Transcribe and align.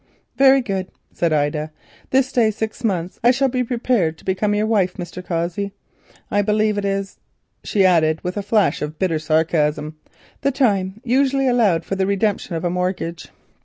"Very 0.35 0.61
good," 0.61 0.87
said 1.13 1.31
Ida; 1.31 1.69
"this 2.09 2.31
day 2.31 2.49
six 2.49 2.83
months 2.83 3.19
I 3.23 3.29
shall 3.29 3.49
be 3.49 3.63
prepared 3.63 4.17
to 4.17 4.25
become 4.25 4.55
your 4.55 4.65
wife, 4.65 4.95
Mr. 4.95 5.23
Cossey. 5.23 5.73
I 6.31 6.41
believe," 6.41 6.79
she 7.63 7.85
added 7.85 8.19
with 8.23 8.35
a 8.35 8.41
flash 8.41 8.81
of 8.81 8.97
bitter 8.97 9.19
sarcasm, 9.19 9.97
"it 10.07 10.09
is 10.09 10.41
the 10.41 10.51
time 10.51 11.01
usually 11.03 11.47
allowed 11.47 11.85
for 11.85 11.93
the 11.95 12.07
redemption 12.07 12.55
of 12.55 12.63
a 12.65 12.69
mortgage." 12.71 13.29